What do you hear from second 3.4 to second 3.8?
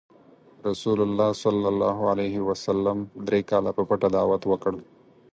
کاله